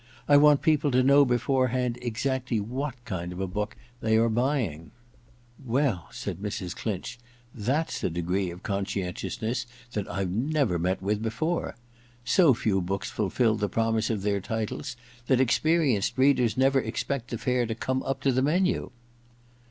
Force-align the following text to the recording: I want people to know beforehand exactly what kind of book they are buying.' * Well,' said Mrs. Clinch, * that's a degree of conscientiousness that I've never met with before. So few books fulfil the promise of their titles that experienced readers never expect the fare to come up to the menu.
I 0.27 0.35
want 0.35 0.63
people 0.63 0.89
to 0.89 1.03
know 1.03 1.25
beforehand 1.25 1.99
exactly 2.01 2.59
what 2.59 2.95
kind 3.05 3.31
of 3.31 3.53
book 3.53 3.75
they 3.99 4.17
are 4.17 4.29
buying.' 4.29 4.89
* 5.29 5.63
Well,' 5.63 6.07
said 6.09 6.37
Mrs. 6.39 6.75
Clinch, 6.75 7.19
* 7.39 7.53
that's 7.69 8.03
a 8.03 8.09
degree 8.09 8.49
of 8.49 8.63
conscientiousness 8.63 9.67
that 9.93 10.09
I've 10.09 10.31
never 10.31 10.79
met 10.79 11.03
with 11.03 11.21
before. 11.21 11.75
So 12.25 12.55
few 12.55 12.81
books 12.81 13.11
fulfil 13.11 13.53
the 13.55 13.69
promise 13.69 14.09
of 14.09 14.23
their 14.23 14.41
titles 14.41 14.97
that 15.27 15.39
experienced 15.39 16.17
readers 16.17 16.57
never 16.57 16.79
expect 16.81 17.27
the 17.29 17.37
fare 17.37 17.67
to 17.67 17.75
come 17.75 18.01
up 18.01 18.21
to 18.21 18.31
the 18.31 18.41
menu. 18.41 18.89